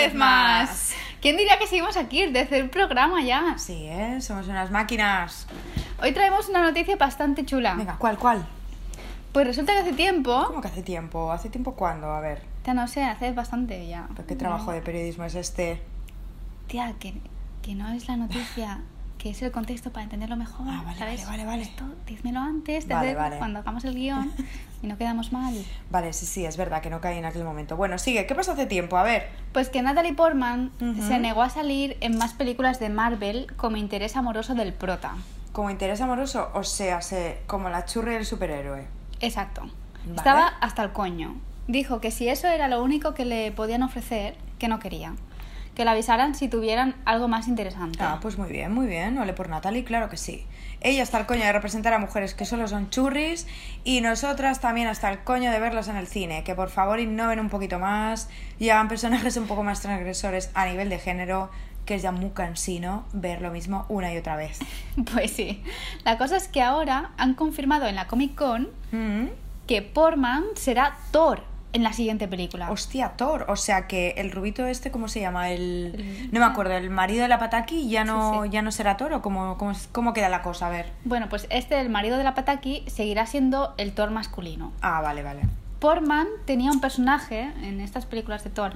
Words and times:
vez 0.00 0.14
más. 0.14 0.94
¿Quién 1.20 1.36
diría 1.36 1.58
que 1.58 1.66
seguimos 1.66 1.96
aquí, 1.96 2.22
el 2.22 2.32
tercer 2.32 2.70
programa 2.70 3.22
ya? 3.22 3.58
Sí, 3.58 3.86
¿eh? 3.86 4.20
Somos 4.20 4.48
unas 4.48 4.70
máquinas. 4.70 5.46
Hoy 6.02 6.12
traemos 6.12 6.48
una 6.48 6.62
noticia 6.62 6.96
bastante 6.96 7.44
chula. 7.44 7.74
Venga, 7.74 7.96
¿cuál, 7.98 8.16
cuál? 8.16 8.46
Pues 9.32 9.46
resulta 9.46 9.72
que 9.74 9.80
hace 9.80 9.92
tiempo, 9.92 10.44
¿Cómo 10.46 10.60
que 10.60 10.68
hace 10.68 10.82
tiempo? 10.82 11.30
¿Hace 11.30 11.50
tiempo 11.50 11.74
cuándo? 11.74 12.10
A 12.10 12.20
ver, 12.20 12.42
ya 12.64 12.74
no 12.74 12.88
sé, 12.88 13.04
hace 13.04 13.32
bastante 13.32 13.86
ya. 13.86 14.08
¿pero 14.16 14.26
¿qué 14.26 14.34
trabajo 14.34 14.72
de 14.72 14.80
periodismo 14.80 15.24
es 15.24 15.34
este? 15.36 15.80
Tía, 16.66 16.94
que, 16.98 17.14
que 17.62 17.74
no 17.74 17.92
es 17.92 18.08
la 18.08 18.16
noticia, 18.16 18.80
que 19.20 19.30
es 19.30 19.42
el 19.42 19.52
contexto 19.52 19.92
para 19.92 20.04
entenderlo 20.04 20.34
mejor. 20.36 20.66
Ah, 20.66 20.82
vale, 20.82 20.98
¿sabes? 20.98 21.26
vale, 21.26 21.44
vale, 21.44 21.44
vale. 21.44 21.62
Esto, 21.62 21.84
dímelo 22.06 22.40
antes, 22.40 22.88
de 22.88 22.94
Vale, 22.94 23.36
cuando 23.36 23.58
hagamos 23.58 23.84
el 23.84 23.94
guion 23.94 24.32
y 24.82 24.86
no 24.86 24.96
quedamos 24.96 25.30
mal. 25.30 25.54
Vale, 25.90 26.14
sí, 26.14 26.24
sí, 26.24 26.46
es 26.46 26.56
verdad 26.56 26.80
que 26.80 26.88
no 26.88 27.02
caí 27.02 27.18
en 27.18 27.26
aquel 27.26 27.44
momento. 27.44 27.76
Bueno, 27.76 27.98
sigue, 27.98 28.26
¿qué 28.26 28.34
pasó 28.34 28.52
hace 28.52 28.64
tiempo? 28.64 28.96
A 28.96 29.02
ver. 29.02 29.28
Pues 29.52 29.68
que 29.68 29.82
Natalie 29.82 30.14
Portman 30.14 30.72
Ujú. 30.80 31.06
se 31.06 31.18
negó 31.18 31.42
a 31.42 31.50
salir 31.50 31.98
en 32.00 32.16
más 32.16 32.32
películas 32.32 32.80
de 32.80 32.88
Marvel 32.88 33.46
como 33.58 33.76
interés 33.76 34.16
amoroso 34.16 34.54
del 34.54 34.72
prota. 34.72 35.12
Como 35.52 35.68
interés 35.68 36.00
amoroso, 36.00 36.50
o 36.54 36.64
sea, 36.64 37.02
se, 37.02 37.42
como 37.46 37.68
la 37.68 37.84
churri 37.84 38.14
del 38.14 38.24
superhéroe. 38.24 38.86
Exacto. 39.20 39.68
Estaba 40.16 40.46
hasta 40.62 40.82
el 40.82 40.92
coño. 40.92 41.36
Dijo 41.68 42.00
que 42.00 42.10
si 42.10 42.30
eso 42.30 42.48
era 42.48 42.68
lo 42.68 42.82
único 42.82 43.12
que 43.12 43.26
le 43.26 43.52
podían 43.52 43.82
ofrecer, 43.82 44.34
que 44.58 44.66
no 44.68 44.78
quería. 44.78 45.12
Que 45.74 45.84
le 45.84 45.90
avisaran 45.90 46.34
si 46.34 46.48
tuvieran 46.48 46.94
algo 47.04 47.28
más 47.28 47.48
interesante. 47.48 47.98
Ah, 48.02 48.18
pues 48.20 48.36
muy 48.38 48.48
bien, 48.50 48.72
muy 48.72 48.86
bien. 48.86 49.16
Ole 49.18 49.32
por 49.32 49.48
Natalie, 49.48 49.84
claro 49.84 50.08
que 50.10 50.16
sí. 50.16 50.46
Ella 50.82 51.02
está 51.02 51.18
al 51.18 51.26
coño 51.26 51.42
de 51.44 51.52
representar 51.52 51.92
a 51.92 51.98
mujeres 51.98 52.34
que 52.34 52.44
solo 52.44 52.66
son 52.66 52.90
churris 52.90 53.46
y 53.84 54.00
nosotras 54.00 54.60
también 54.60 54.88
hasta 54.88 55.10
el 55.10 55.20
coño 55.20 55.50
de 55.52 55.60
verlos 55.60 55.88
en 55.88 55.96
el 55.96 56.06
cine. 56.06 56.42
Que 56.44 56.54
por 56.54 56.70
favor 56.70 56.98
innoven 57.00 57.38
un 57.40 57.48
poquito 57.50 57.78
más 57.78 58.28
y 58.58 58.70
hagan 58.70 58.88
personajes 58.88 59.36
un 59.36 59.46
poco 59.46 59.62
más 59.62 59.80
transgresores 59.80 60.50
a 60.54 60.66
nivel 60.66 60.88
de 60.88 60.98
género, 60.98 61.50
que 61.86 61.94
es 61.96 62.02
ya 62.02 62.12
muy 62.12 62.30
cansino 62.30 63.04
ver 63.12 63.40
lo 63.42 63.50
mismo 63.50 63.84
una 63.88 64.12
y 64.12 64.16
otra 64.18 64.36
vez. 64.36 64.58
Pues 65.12 65.30
sí. 65.32 65.62
La 66.04 66.18
cosa 66.18 66.36
es 66.36 66.48
que 66.48 66.62
ahora 66.62 67.10
han 67.16 67.34
confirmado 67.34 67.86
en 67.86 67.94
la 67.94 68.06
Comic 68.06 68.34
Con 68.34 68.68
Mm. 68.92 69.26
que 69.66 69.82
Portman 69.82 70.44
será 70.56 70.96
Thor 71.12 71.44
en 71.72 71.82
la 71.82 71.92
siguiente 71.92 72.26
película. 72.28 72.70
Hostia, 72.70 73.10
Thor. 73.16 73.46
O 73.48 73.56
sea 73.56 73.86
que 73.86 74.10
el 74.16 74.32
rubito 74.32 74.66
este, 74.66 74.90
¿cómo 74.90 75.08
se 75.08 75.20
llama? 75.20 75.50
El... 75.50 76.28
No 76.32 76.40
me 76.40 76.46
acuerdo, 76.46 76.72
el 76.74 76.90
marido 76.90 77.22
de 77.22 77.28
la 77.28 77.38
Pataki 77.38 77.88
ya 77.88 78.04
no, 78.04 78.32
Sí, 78.42 78.48
sí. 78.48 78.50
ya 78.50 78.62
no 78.62 78.72
será 78.72 78.96
Thor 78.96 79.12
o 79.12 79.22
cómo, 79.22 79.56
cómo, 79.58 79.72
cómo 79.92 80.12
queda 80.12 80.28
la 80.28 80.42
cosa, 80.42 80.66
a 80.66 80.70
ver. 80.70 80.92
Bueno, 81.04 81.28
pues 81.28 81.46
este, 81.50 81.80
el 81.80 81.88
marido 81.90 82.18
de 82.18 82.24
la 82.24 82.34
Pataki, 82.34 82.84
seguirá 82.88 83.26
siendo 83.26 83.74
el 83.78 83.92
Thor 83.92 84.10
masculino. 84.10 84.72
Ah, 84.82 85.00
vale, 85.00 85.22
vale. 85.22 85.42
Portman 85.78 86.26
tenía 86.44 86.70
un 86.70 86.80
personaje 86.80 87.52
en 87.62 87.80
estas 87.80 88.04
películas 88.06 88.44
de 88.44 88.50
Thor 88.50 88.72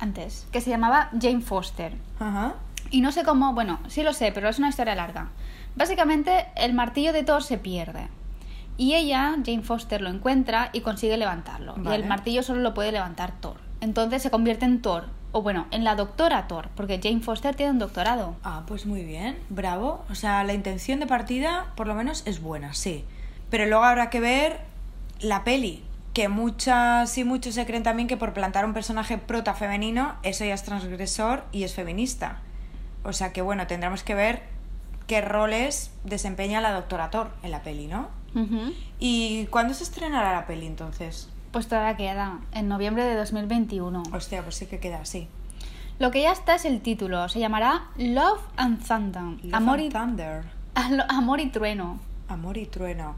antes 0.00 0.46
que 0.52 0.60
se 0.60 0.70
llamaba 0.70 1.08
Jane 1.18 1.40
Foster. 1.40 1.94
Ajá. 2.20 2.54
Y 2.90 3.00
no 3.00 3.12
sé 3.12 3.22
cómo, 3.24 3.54
bueno, 3.54 3.78
sí 3.88 4.02
lo 4.02 4.12
sé, 4.12 4.30
pero 4.32 4.48
es 4.48 4.58
una 4.58 4.68
historia 4.68 4.94
larga. 4.94 5.28
Básicamente, 5.76 6.46
el 6.56 6.74
martillo 6.74 7.12
de 7.12 7.22
Thor 7.22 7.42
se 7.42 7.58
pierde. 7.58 8.08
Y 8.76 8.94
ella, 8.94 9.36
Jane 9.44 9.62
Foster, 9.62 10.00
lo 10.00 10.08
encuentra 10.08 10.70
y 10.72 10.80
consigue 10.80 11.16
levantarlo. 11.16 11.74
Y 11.84 11.94
el 11.94 12.06
martillo 12.06 12.42
solo 12.42 12.60
lo 12.60 12.74
puede 12.74 12.92
levantar 12.92 13.32
Thor. 13.40 13.56
Entonces 13.80 14.22
se 14.22 14.30
convierte 14.30 14.64
en 14.64 14.82
Thor. 14.82 15.04
O 15.32 15.42
bueno, 15.42 15.66
en 15.72 15.82
la 15.82 15.96
doctora 15.96 16.46
Thor, 16.46 16.68
porque 16.76 17.00
Jane 17.02 17.20
Foster 17.20 17.56
tiene 17.56 17.72
un 17.72 17.78
doctorado. 17.80 18.36
Ah, 18.44 18.62
pues 18.66 18.86
muy 18.86 19.04
bien, 19.04 19.36
bravo. 19.48 20.04
O 20.08 20.14
sea, 20.14 20.44
la 20.44 20.54
intención 20.54 21.00
de 21.00 21.08
partida, 21.08 21.72
por 21.76 21.88
lo 21.88 21.94
menos, 21.94 22.22
es 22.24 22.40
buena, 22.40 22.72
sí. 22.72 23.04
Pero 23.50 23.66
luego 23.66 23.82
habrá 23.82 24.10
que 24.10 24.20
ver 24.20 24.60
la 25.20 25.42
peli. 25.42 25.82
Que 26.12 26.28
muchas 26.28 27.18
y 27.18 27.24
muchos 27.24 27.54
se 27.54 27.66
creen 27.66 27.82
también 27.82 28.06
que 28.06 28.16
por 28.16 28.32
plantar 28.32 28.64
un 28.64 28.74
personaje 28.74 29.18
prota 29.18 29.54
femenino, 29.54 30.14
eso 30.22 30.44
ya 30.44 30.54
es 30.54 30.62
transgresor 30.62 31.44
y 31.50 31.64
es 31.64 31.74
feminista. 31.74 32.38
O 33.02 33.12
sea 33.12 33.32
que 33.32 33.42
bueno, 33.42 33.66
tendremos 33.66 34.04
que 34.04 34.14
ver 34.14 34.42
qué 35.08 35.20
roles 35.20 35.90
desempeña 36.04 36.60
la 36.60 36.72
doctora 36.72 37.10
Thor 37.10 37.30
en 37.42 37.50
la 37.50 37.62
peli, 37.62 37.88
¿no? 37.88 38.08
¿Y 38.98 39.46
cuándo 39.46 39.74
se 39.74 39.84
estrenará 39.84 40.32
la 40.32 40.46
peli 40.46 40.66
entonces? 40.66 41.28
Pues 41.52 41.68
todavía 41.68 41.96
queda, 41.96 42.40
en 42.52 42.68
noviembre 42.68 43.04
de 43.04 43.14
2021. 43.14 44.02
Hostia, 44.12 44.42
pues 44.42 44.56
sí 44.56 44.66
que 44.66 44.80
queda 44.80 44.98
así. 44.98 45.28
Lo 45.98 46.10
que 46.10 46.22
ya 46.22 46.32
está 46.32 46.56
es 46.56 46.64
el 46.64 46.80
título. 46.80 47.28
Se 47.28 47.38
llamará 47.38 47.90
Love 47.96 48.40
and 48.56 48.84
Thunder. 48.84 49.22
Love 49.22 49.54
Amor 49.54 49.78
and 49.78 49.86
y, 49.86 49.90
Thunder. 49.90 50.44
Amor 51.08 51.40
y 51.40 51.50
trueno. 51.50 52.00
Amor 52.28 52.58
y 52.58 52.66
trueno. 52.66 53.14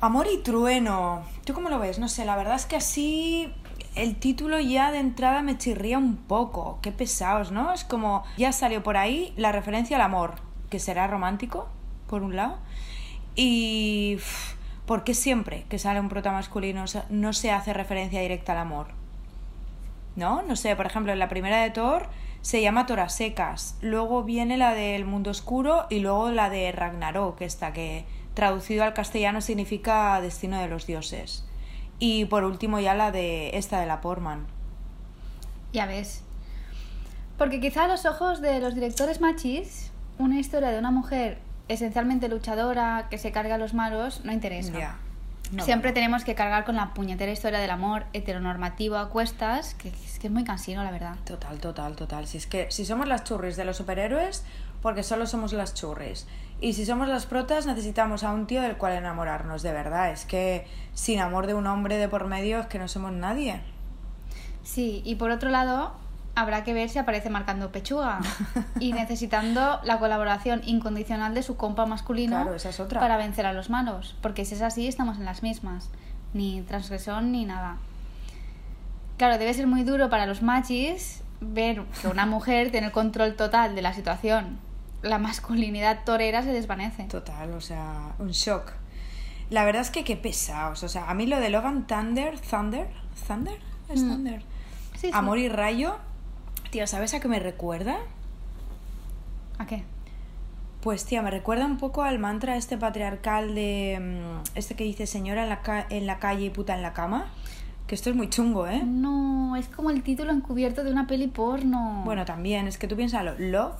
Amor 0.00 0.26
y 0.26 0.38
trueno. 0.38 1.22
¿Tú 1.44 1.54
cómo 1.54 1.68
lo 1.68 1.78
ves? 1.78 1.98
No 1.98 2.08
sé, 2.08 2.24
la 2.24 2.34
verdad 2.34 2.56
es 2.56 2.66
que 2.66 2.76
así 2.76 3.52
el 3.94 4.16
título 4.16 4.58
ya 4.58 4.90
de 4.90 4.98
entrada 4.98 5.42
me 5.42 5.58
chirría 5.58 5.98
un 5.98 6.16
poco. 6.16 6.78
Qué 6.82 6.90
pesados, 6.90 7.52
¿no? 7.52 7.72
Es 7.72 7.84
como 7.84 8.24
ya 8.36 8.50
salió 8.52 8.82
por 8.82 8.96
ahí 8.96 9.32
la 9.36 9.52
referencia 9.52 9.96
al 9.96 10.02
amor, 10.02 10.34
que 10.70 10.78
será 10.78 11.06
romántico, 11.06 11.68
por 12.08 12.22
un 12.22 12.34
lado. 12.34 12.58
Y 13.34 14.18
¿por 14.86 15.04
qué 15.04 15.14
siempre 15.14 15.64
que 15.68 15.78
sale 15.78 16.00
un 16.00 16.08
prota 16.08 16.32
masculino 16.32 16.84
no 17.10 17.32
se 17.32 17.50
hace 17.50 17.72
referencia 17.72 18.20
directa 18.20 18.52
al 18.52 18.58
amor? 18.58 18.88
¿No? 20.16 20.42
No 20.42 20.56
sé, 20.56 20.74
por 20.76 20.86
ejemplo, 20.86 21.12
en 21.12 21.18
la 21.18 21.28
primera 21.28 21.62
de 21.62 21.70
Thor 21.70 22.08
se 22.42 22.62
llama 22.62 22.86
Thor 22.86 23.00
a 23.00 23.08
secas. 23.08 23.76
Luego 23.80 24.24
viene 24.24 24.56
la 24.56 24.74
del 24.74 25.04
mundo 25.04 25.30
oscuro 25.30 25.86
y 25.90 26.00
luego 26.00 26.30
la 26.30 26.50
de 26.50 26.72
Ragnarok, 26.72 27.40
esta 27.42 27.72
que 27.72 28.04
traducido 28.34 28.84
al 28.84 28.94
castellano 28.94 29.40
significa 29.40 30.20
destino 30.20 30.58
de 30.58 30.68
los 30.68 30.86
dioses. 30.86 31.44
Y 31.98 32.24
por 32.24 32.44
último 32.44 32.80
ya 32.80 32.94
la 32.94 33.10
de 33.10 33.56
esta 33.56 33.80
de 33.80 33.86
la 33.86 34.00
Portman. 34.00 34.46
Ya 35.72 35.86
ves. 35.86 36.24
Porque 37.36 37.60
quizá 37.60 37.84
a 37.84 37.88
los 37.88 38.06
ojos 38.06 38.40
de 38.40 38.58
los 38.60 38.74
directores 38.74 39.20
machis, 39.20 39.92
una 40.18 40.38
historia 40.38 40.70
de 40.70 40.78
una 40.78 40.90
mujer 40.90 41.38
esencialmente 41.70 42.28
luchadora 42.28 43.06
que 43.10 43.16
se 43.16 43.30
carga 43.30 43.54
a 43.54 43.58
los 43.58 43.74
malos 43.74 44.24
no 44.24 44.32
interesa. 44.32 44.98
No, 45.52 45.64
Siempre 45.64 45.92
tenemos 45.92 46.22
que 46.22 46.34
cargar 46.34 46.64
con 46.64 46.76
la 46.76 46.94
puñetera 46.94 47.32
historia 47.32 47.58
del 47.58 47.70
amor 47.70 48.04
heteronormativo 48.12 48.96
a 48.96 49.08
cuestas, 49.08 49.74
que 49.74 49.88
es, 49.88 50.18
que 50.20 50.28
es 50.28 50.32
muy 50.32 50.44
cansino, 50.44 50.84
la 50.84 50.92
verdad. 50.92 51.16
Total, 51.24 51.58
total, 51.58 51.96
total. 51.96 52.26
Si 52.26 52.38
es 52.38 52.46
que 52.46 52.70
si 52.70 52.84
somos 52.84 53.08
las 53.08 53.24
churris 53.24 53.56
de 53.56 53.64
los 53.64 53.76
superhéroes, 53.76 54.44
porque 54.82 55.02
solo 55.02 55.26
somos 55.26 55.52
las 55.52 55.74
churris. 55.74 56.26
Y 56.60 56.74
si 56.74 56.84
somos 56.84 57.08
las 57.08 57.26
protas, 57.26 57.66
necesitamos 57.66 58.22
a 58.22 58.32
un 58.32 58.46
tío 58.46 58.62
del 58.62 58.76
cual 58.76 58.92
enamorarnos, 58.92 59.62
de 59.62 59.72
verdad. 59.72 60.10
Es 60.12 60.24
que 60.24 60.66
sin 60.94 61.20
amor 61.20 61.46
de 61.46 61.54
un 61.54 61.66
hombre 61.66 61.96
de 61.96 62.08
por 62.08 62.26
medio 62.26 62.60
es 62.60 62.66
que 62.66 62.78
no 62.78 62.86
somos 62.86 63.12
nadie. 63.12 63.60
Sí, 64.62 65.02
y 65.04 65.16
por 65.16 65.30
otro 65.30 65.50
lado, 65.50 65.94
habrá 66.34 66.64
que 66.64 66.72
ver 66.72 66.88
si 66.88 66.98
aparece 66.98 67.28
marcando 67.30 67.70
pechuga 67.72 68.20
y 68.78 68.92
necesitando 68.94 69.80
la 69.84 69.98
colaboración 69.98 70.62
incondicional 70.64 71.34
de 71.34 71.42
su 71.42 71.56
compa 71.56 71.86
masculino 71.86 72.36
Claro, 72.42 72.54
esa 72.54 72.70
es 72.70 72.80
otra. 72.80 73.00
para 73.00 73.16
vencer 73.16 73.46
a 73.46 73.52
los 73.52 73.70
malos. 73.70 74.16
Porque 74.22 74.44
si 74.44 74.54
es 74.54 74.62
así, 74.62 74.86
estamos 74.86 75.18
en 75.18 75.24
las 75.24 75.42
mismas. 75.42 75.90
Ni 76.32 76.62
transgresión 76.62 77.32
ni 77.32 77.44
nada. 77.44 77.76
Claro, 79.16 79.36
debe 79.38 79.52
ser 79.52 79.66
muy 79.66 79.82
duro 79.84 80.08
para 80.08 80.26
los 80.26 80.42
machis 80.42 81.22
ver 81.40 81.82
que 82.00 82.08
una 82.08 82.26
mujer 82.34 82.70
tiene 82.70 82.86
el 82.88 82.92
control 82.92 83.34
total 83.36 83.74
de 83.74 83.82
la 83.82 83.92
situación. 83.92 84.58
La 85.02 85.18
masculinidad 85.18 86.04
torera 86.04 86.42
se 86.42 86.52
desvanece. 86.52 87.04
Total, 87.04 87.52
o 87.54 87.60
sea, 87.60 88.12
un 88.18 88.30
shock. 88.30 88.72
La 89.50 89.64
verdad 89.64 89.82
es 89.82 89.90
que 89.90 90.04
qué 90.04 90.16
pesados. 90.16 90.82
O 90.84 90.88
sea, 90.88 91.10
a 91.10 91.14
mí 91.14 91.26
lo 91.26 91.40
de 91.40 91.50
Logan 91.50 91.86
Thunder, 91.86 92.38
Thunder, 92.38 92.88
Thunder, 93.26 93.58
es 93.88 94.02
Mm. 94.02 94.08
Thunder. 94.10 94.42
Sí, 94.94 95.08
sí. 95.08 95.10
Amor 95.12 95.38
y 95.38 95.48
rayo. 95.48 95.96
Tío, 96.70 96.86
¿sabes 96.86 97.14
a 97.14 97.20
qué 97.20 97.28
me 97.28 97.40
recuerda? 97.40 97.98
¿A 99.58 99.66
qué? 99.66 99.82
Pues 100.82 101.04
tía, 101.04 101.20
me 101.20 101.30
recuerda 101.30 101.66
un 101.66 101.76
poco 101.78 102.02
al 102.02 102.18
mantra 102.18 102.56
este 102.56 102.78
patriarcal 102.78 103.54
de 103.54 103.98
mm, 104.00 104.42
este 104.56 104.74
que 104.76 104.84
dice 104.84 105.06
señora 105.06 105.42
en 105.42 105.48
la, 105.48 105.60
ca- 105.62 105.86
en 105.90 106.06
la 106.06 106.18
calle 106.18 106.46
y 106.46 106.50
puta 106.50 106.74
en 106.74 106.82
la 106.82 106.92
cama. 106.92 107.26
Que 107.86 107.96
esto 107.96 108.08
es 108.08 108.14
muy 108.16 108.30
chungo, 108.30 108.68
¿eh? 108.68 108.82
No, 108.84 109.56
es 109.56 109.66
como 109.68 109.90
el 109.90 110.02
título 110.04 110.30
encubierto 110.32 110.84
de 110.84 110.92
una 110.92 111.08
peli 111.08 111.26
porno. 111.26 112.02
Bueno, 112.04 112.24
también, 112.24 112.68
es 112.68 112.78
que 112.78 112.86
tú 112.86 112.96
piénsalo, 112.96 113.34
love, 113.38 113.74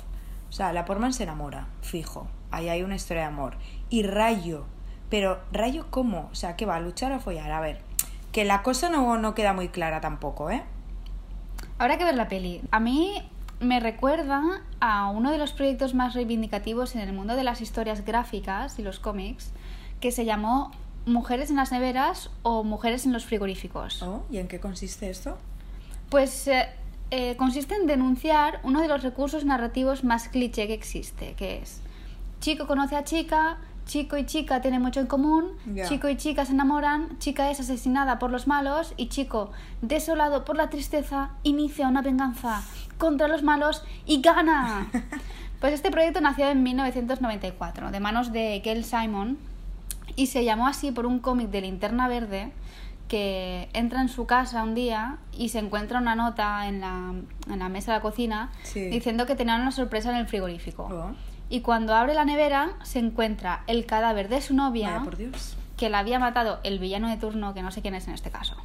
o 0.49 0.53
sea, 0.53 0.73
la 0.73 0.85
Portman 0.85 1.13
se 1.13 1.23
enamora, 1.23 1.69
fijo, 1.81 2.27
ahí 2.51 2.69
hay 2.69 2.83
una 2.83 2.97
historia 2.97 3.23
de 3.23 3.29
amor. 3.29 3.55
Y 3.89 4.03
rayo, 4.03 4.65
pero 5.11 5.39
rayo 5.53 5.87
cómo, 5.91 6.29
o 6.33 6.35
sea, 6.35 6.57
¿qué 6.57 6.67
va? 6.67 6.75
¿A 6.77 6.81
luchar 6.81 7.13
o 7.13 7.15
a 7.15 7.19
follar? 7.21 7.53
A 7.53 7.61
ver, 7.61 7.81
que 8.33 8.45
la 8.45 8.63
cosa 8.65 8.91
no, 8.91 9.17
no 9.17 9.33
queda 9.37 9.53
muy 9.53 9.69
clara 9.69 10.01
tampoco, 10.01 10.51
¿eh? 10.51 10.65
Habrá 11.81 11.97
que 11.97 12.05
ver 12.05 12.15
la 12.15 12.29
peli. 12.29 12.61
A 12.73 12.79
mí 12.79 13.23
me 13.59 13.81
recuerda 13.81 14.61
a 14.81 15.09
uno 15.09 15.31
de 15.31 15.38
los 15.38 15.55
proyectos 15.55 15.94
más 15.94 16.12
reivindicativos 16.12 16.94
en 16.94 17.00
el 17.00 17.15
mundo 17.15 17.37
de 17.37 17.43
las 17.43 17.62
historias 17.62 18.05
gráficas 18.05 18.79
y 18.79 18.82
los 18.82 19.00
cómics, 19.00 19.50
que 19.99 20.12
se 20.12 20.27
llamó 20.27 20.73
Mujeres 21.06 21.49
en 21.49 21.56
las 21.56 21.73
neveras 21.73 22.29
o 22.43 22.65
Mujeres 22.65 23.06
en 23.06 23.15
los 23.15 23.25
frigoríficos. 23.25 24.03
Oh, 24.03 24.27
¿Y 24.31 24.37
en 24.37 24.47
qué 24.47 24.61
consiste 24.61 25.09
esto? 25.09 25.38
Pues 26.11 26.49
eh, 26.49 26.69
eh, 27.11 27.37
consiste 27.37 27.77
en 27.77 27.87
denunciar 27.87 28.61
uno 28.62 28.83
de 28.83 28.88
los 28.88 29.03
recursos 29.03 29.47
narrativos 29.47 30.05
más 30.05 30.29
cliché 30.29 30.67
que 30.67 30.75
existe, 30.75 31.33
que 31.33 31.62
es 31.62 31.81
chico 32.41 32.67
conoce 32.67 32.94
a 32.97 33.05
chica, 33.05 33.56
chico 33.91 34.17
y 34.17 34.25
chica 34.25 34.61
tienen 34.61 34.81
mucho 34.81 35.01
en 35.01 35.09
común, 35.09 35.47
chico 35.89 36.09
y 36.09 36.17
chica 36.17 36.45
se 36.45 36.53
enamoran, 36.53 37.19
chica 37.19 37.51
es 37.51 37.59
asesinada 37.59 38.21
por 38.21 38.31
los 38.31 38.47
malos 38.47 38.95
y 38.97 39.09
chico, 39.09 39.51
desolado 39.83 40.45
por 40.45 40.57
la 40.57 40.71
tristeza, 40.71 41.31
inicia 41.43 41.89
una 41.89 42.01
venganza 42.01 42.63
contra 42.99 43.27
los 43.27 43.43
malos 43.43 43.83
y 44.07 44.21
gana. 44.23 44.87
Pues 45.61 45.75
este 45.75 45.91
proyecto 45.91 46.23
nació 46.23 46.49
en 46.49 46.63
1994 46.63 47.91
de 47.91 48.01
manos 48.01 48.33
de 48.33 48.63
Gail 48.65 48.83
Simon 48.83 49.37
y 50.17 50.29
se 50.29 50.43
llamó 50.43 50.67
así 50.67 50.91
por 50.91 51.05
un 51.05 51.19
cómic 51.19 51.51
de 51.51 51.61
Linterna 51.61 52.09
Verde 52.09 52.51
que 53.09 53.69
entra 53.75 54.01
en 54.01 54.09
su 54.09 54.25
casa 54.25 54.63
un 54.63 54.75
día 54.75 55.19
y 55.37 55.51
se 55.51 55.59
encuentra 55.59 55.99
una 55.99 56.15
nota 56.15 56.67
en 56.67 56.81
la, 56.81 57.13
en 57.53 57.59
la 57.59 57.69
mesa 57.69 57.93
de 57.93 57.99
la 57.99 58.03
cocina 58.03 58.51
Sí. 58.63 58.87
diciendo 58.87 59.27
que 59.27 59.35
tenían 59.35 59.61
una 59.61 59.73
sorpresa 59.73 60.09
en 60.11 60.17
el 60.17 60.27
frigorífico. 60.29 60.85
Oh. 60.85 61.11
Y 61.50 61.61
cuando 61.61 61.94
abre 61.94 62.14
la 62.14 62.25
nevera 62.25 62.70
se 62.85 63.00
encuentra 63.00 63.64
el 63.67 63.85
cadáver 63.85 64.29
de 64.29 64.41
su 64.41 64.55
novia 64.55 64.93
Vaya 64.93 65.05
por 65.05 65.17
Dios. 65.17 65.56
que 65.76 65.91
la 65.91 65.99
había 65.99 66.20
matado 66.20 66.61
el 66.62 66.79
villano 66.79 67.08
de 67.11 67.17
turno, 67.17 67.52
que 67.52 67.62
no 67.62 67.73
sé 67.73 67.82
quién 67.82 67.94
es 67.97 68.06
en 68.06 68.14
este 68.14 68.31
caso. 68.31 68.56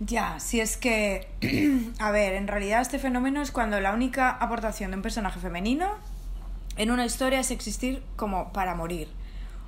Ya, 0.00 0.38
si 0.40 0.60
es 0.60 0.76
que, 0.76 1.28
a 2.00 2.10
ver, 2.10 2.34
en 2.34 2.48
realidad 2.48 2.82
este 2.82 2.98
fenómeno 2.98 3.40
es 3.40 3.52
cuando 3.52 3.80
la 3.80 3.94
única 3.94 4.30
aportación 4.30 4.90
de 4.90 4.98
un 4.98 5.02
personaje 5.02 5.40
femenino 5.40 5.92
en 6.76 6.90
una 6.90 7.06
historia 7.06 7.40
es 7.40 7.50
existir 7.52 8.02
como 8.16 8.52
para 8.52 8.74
morir. 8.74 9.08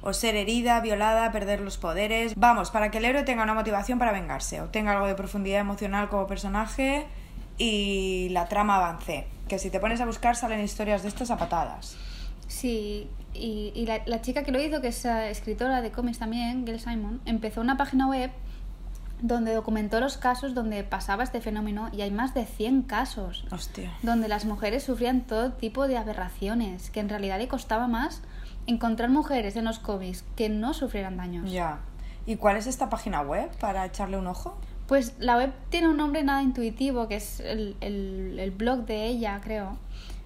O 0.01 0.13
ser 0.13 0.37
herida, 0.37 0.81
violada, 0.81 1.33
perder 1.33 1.61
los 1.61 1.79
poderes. 1.79 2.35
Vamos, 2.37 2.71
para 2.71 2.91
que 2.91 2.99
el 2.99 3.05
héroe 3.05 3.23
tenga 3.23 3.43
una 3.43 3.55
motivación 3.55 3.99
para 3.99 4.13
vengarse. 4.13 4.61
O 4.61 4.67
tenga 4.67 4.93
algo 4.93 5.07
de 5.07 5.15
profundidad 5.15 5.61
emocional 5.61 6.09
como 6.09 6.27
personaje 6.27 7.07
y 7.57 8.29
la 8.31 8.49
trama 8.49 8.77
avance. 8.77 9.27
Que 9.49 9.59
si 9.59 9.71
te 9.71 9.81
pones 9.81 10.01
a 10.01 10.07
buscar 10.07 10.37
salen 10.37 10.61
historias 10.61 11.03
de 11.03 11.09
estas 11.09 11.31
a 11.31 11.37
patadas. 11.37 11.97
Sí, 12.47 13.09
y, 13.35 13.73
y 13.75 13.87
la, 13.87 14.01
la 14.07 14.23
chica 14.23 14.43
que 14.43 14.53
lo 14.53 14.61
hizo, 14.61 14.81
que 14.81 14.89
es 14.89 15.05
eh, 15.05 15.31
escritora 15.31 15.81
de 15.83 15.91
cómics 15.91 16.19
también, 16.19 16.65
Gail 16.65 16.81
Simon, 16.81 17.21
empezó 17.27 17.61
una 17.61 17.77
página 17.77 18.07
web 18.09 18.31
donde 19.21 19.53
documentó 19.53 20.01
los 20.01 20.17
casos 20.17 20.55
donde 20.55 20.85
pasaba 20.85 21.25
este 21.25 21.41
fenómeno 21.41 21.91
y 21.93 22.03
hay 22.03 22.11
más 22.11 22.35
de 22.35 22.47
100 22.47 22.83
casos 22.83 23.45
Hostia. 23.51 23.93
donde 24.03 24.29
las 24.29 24.45
mujeres 24.45 24.85
sufrían 24.85 25.23
todo 25.23 25.53
tipo 25.53 25.89
de 25.89 25.97
aberraciones, 25.97 26.91
que 26.91 27.01
en 27.01 27.09
realidad 27.09 27.39
le 27.39 27.49
costaba 27.49 27.89
más 27.89 28.23
encontrar 28.67 29.11
mujeres 29.11 29.57
en 29.57 29.65
los 29.65 29.79
cómics 29.79 30.25
que 30.37 30.49
no 30.49 30.73
sufrieran 30.75 31.17
daños. 31.17 31.51
Ya. 31.51 31.81
¿Y 32.27 32.37
cuál 32.37 32.57
es 32.59 32.67
esta 32.67 32.91
página 32.91 33.23
web 33.23 33.51
para 33.59 33.85
echarle 33.87 34.19
un 34.19 34.27
ojo? 34.27 34.57
Pues 34.89 35.15
la 35.21 35.37
web 35.37 35.53
tiene 35.71 35.89
un 35.89 35.97
nombre 35.99 36.23
nada 36.25 36.43
intuitivo, 36.43 37.07
que 37.07 37.17
es 37.17 37.39
el, 37.41 37.77
el- 37.81 38.39
el 38.41 38.51
blog 38.51 38.87
de 38.87 39.07
ella, 39.07 39.41
creo. 39.45 39.77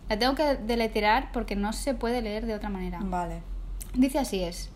La 0.08 0.18
tengo 0.18 0.34
que 0.34 0.54
deletrear 0.56 1.30
porque 1.32 1.56
no 1.56 1.72
se 1.74 1.94
puede 1.94 2.22
leer 2.22 2.46
de 2.46 2.54
otra 2.54 2.68
manera. 2.70 3.00
Vale. 3.02 3.42
Dice 3.94 4.18
así 4.18 4.42
es 4.42 4.70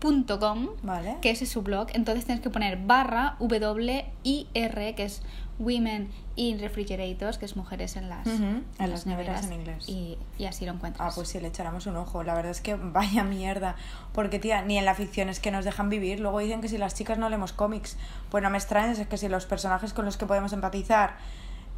www.lby3.com 0.00 0.68
Vale. 0.82 1.16
que 1.20 1.30
ese 1.30 1.44
es 1.44 1.50
su 1.50 1.62
blog, 1.62 1.88
entonces 1.94 2.24
tienes 2.24 2.42
que 2.42 2.50
poner 2.50 2.78
barra 2.78 3.36
WIR, 3.40 4.94
que 4.94 5.04
es 5.04 5.22
Women 5.58 6.08
in 6.36 6.60
Refrigerators, 6.60 7.36
que 7.36 7.44
es 7.44 7.56
mujeres 7.56 7.96
en 7.96 8.08
las, 8.08 8.26
en 8.26 8.64
las 8.78 9.06
neveras 9.06 9.44
en 9.46 9.54
inglés. 9.54 9.88
Y, 9.88 10.16
y 10.38 10.46
así 10.46 10.64
lo 10.64 10.72
encuentras. 10.72 11.12
Ah, 11.12 11.14
pues 11.14 11.28
sí, 11.28 11.40
le 11.40 11.48
echaremos 11.48 11.86
un 11.86 11.96
ojo. 11.96 12.22
La 12.22 12.34
verdad 12.34 12.52
es 12.52 12.60
que 12.60 12.76
vaya 12.76 13.24
mierda. 13.24 13.74
Porque, 14.12 14.38
tía, 14.38 14.62
ni 14.62 14.78
en 14.78 14.84
la 14.84 14.94
ficción 14.94 15.28
es 15.28 15.40
que 15.40 15.50
nos 15.50 15.64
dejan 15.64 15.90
vivir. 15.90 16.20
Luego 16.20 16.38
dicen 16.38 16.60
que 16.60 16.68
si 16.68 16.78
las 16.78 16.94
chicas 16.94 17.18
no 17.18 17.28
leemos 17.28 17.52
cómics, 17.52 17.96
pues 18.30 18.42
no 18.42 18.50
me 18.50 18.58
extrañes, 18.58 19.00
es 19.00 19.08
que 19.08 19.16
si 19.16 19.28
los 19.28 19.46
personajes 19.46 19.92
con 19.92 20.04
los 20.04 20.16
que 20.16 20.26
podemos 20.26 20.52
empatizar 20.52 21.16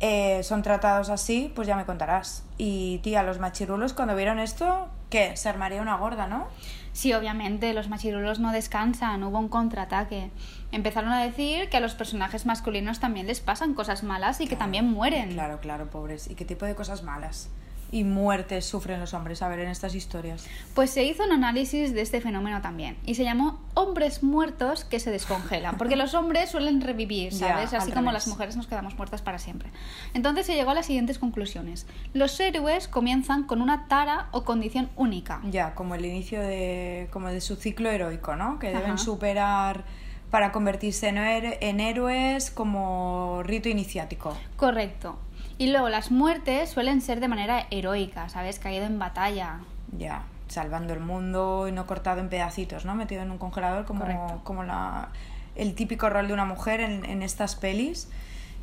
eh, 0.01 0.43
son 0.43 0.63
tratados 0.63 1.09
así, 1.09 1.51
pues 1.55 1.67
ya 1.67 1.77
me 1.77 1.87
contarás. 1.87 2.45
Y, 2.59 2.99
tía, 2.99 3.23
los 3.23 3.39
machirulos 3.39 3.95
cuando 3.95 4.15
vieron 4.15 4.39
esto, 4.39 4.89
¿qué? 5.09 5.37
Se 5.39 5.49
armaría 5.49 5.81
una 5.81 5.97
gorda, 5.97 6.27
¿no? 6.27 6.49
Sí, 6.93 7.13
obviamente, 7.13 7.73
los 7.73 7.89
machirulos 7.89 8.41
no 8.41 8.53
descansan, 8.53 9.23
hubo 9.23 9.39
un 9.39 9.49
contraataque. 9.49 10.31
Empezaron 10.73 11.13
a 11.13 11.23
decir 11.23 11.69
que 11.69 11.77
a 11.77 11.81
los 11.81 11.95
personajes 11.95 12.47
masculinos 12.47 13.01
también 13.01 13.27
les 13.27 13.41
pasan 13.41 13.75
cosas 13.75 14.03
malas 14.03 14.41
y 14.41 14.49
que 14.49 14.57
también 14.57 14.91
mueren. 14.91 15.33
Claro, 15.33 15.61
claro, 15.61 15.89
pobres. 15.89 16.29
¿Y 16.29 16.35
qué 16.35 16.45
tipo 16.45 16.67
de 16.67 16.75
cosas 16.75 17.03
malas? 17.03 17.49
Y 17.93 18.05
muertes 18.05 18.67
sufren 18.67 19.01
los 19.01 19.15
hombres, 19.15 19.43
a 19.43 19.49
ver, 19.49 19.61
en 19.61 19.69
estas 19.69 19.95
historias. 19.95 20.47
Pues 20.75 20.91
se 20.91 21.05
hizo 21.05 21.25
un 21.25 21.33
análisis 21.33 21.93
de 21.93 22.03
este 22.03 22.21
fenómeno 22.21 22.61
también 22.61 22.97
y 23.05 23.15
se 23.15 23.25
llamó 23.25 23.61
hombres 23.75 24.23
muertos 24.23 24.85
que 24.85 25.01
se 25.01 25.11
descongelan, 25.11 25.77
porque 25.77 25.97
los 25.97 26.15
hombres 26.15 26.51
suelen 26.51 26.81
revivir, 26.81 27.33
¿sabes? 27.33 27.73
Así 27.75 27.91
como 27.91 28.11
revés. 28.11 28.15
las 28.15 28.29
mujeres 28.29 28.57
nos 28.57 28.67
quedamos 28.67 28.97
muertas 28.97 29.23
para 29.23 29.39
siempre. 29.39 29.71
Entonces 30.15 30.47
se 30.47 30.55
llegó 30.55 30.71
a 30.71 30.75
las 30.75 30.87
siguientes 30.87 31.19
conclusiones. 31.19 31.87
Los 32.13 32.39
héroes 32.39 32.89
comienzan 32.89 33.45
con 33.45 33.63
una 33.63 33.89
tara 33.89 34.29
o 34.33 34.45
condición 34.45 34.91
única. 34.97 35.41
Ya, 35.51 35.75
como 35.75 35.95
el 35.95 36.05
inicio 36.05 36.41
de, 36.41 37.09
como 37.11 37.29
de 37.29 37.41
su 37.41 37.57
ciclo 37.57 37.91
heroico, 37.91 38.37
¿no? 38.37 38.59
Que 38.59 38.69
deben 38.69 38.93
Ajá. 38.93 38.99
superar 38.99 39.85
para 40.31 40.53
convertirse 40.53 41.09
en, 41.09 41.19
en 41.19 41.81
héroes 41.81 42.51
como 42.51 43.43
rito 43.43 43.69
iniciático. 43.69 44.37
Correcto. 44.57 45.19
Y 45.61 45.71
luego 45.71 45.91
las 45.91 46.11
muertes 46.11 46.71
suelen 46.71 47.03
ser 47.03 47.21
de 47.21 47.29
manera 47.29 47.67
heroica, 47.71 48.31
¿sabes? 48.31 48.59
Caído 48.59 48.87
en 48.87 48.99
batalla. 48.99 49.59
Ya, 49.93 50.23
salvando 50.49 50.95
el 50.95 51.01
mundo 51.01 51.69
y 51.69 51.73
no 51.73 51.87
cortado 51.87 52.19
en 52.19 52.31
pedacitos, 52.31 52.87
¿no? 52.87 52.95
Metido 52.95 53.21
en 53.21 53.31
un 53.31 53.37
congelador 53.37 53.85
como, 53.85 54.01
Correcto. 54.01 54.41
como 54.43 54.65
la, 54.65 55.11
el 55.57 55.75
típico 55.75 56.09
rol 56.09 56.29
de 56.29 56.33
una 56.33 56.47
mujer 56.47 56.81
en, 56.81 57.05
en 57.05 57.21
estas 57.21 57.57
pelis. 57.57 58.09